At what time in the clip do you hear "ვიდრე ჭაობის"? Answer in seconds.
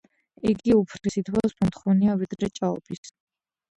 2.23-3.15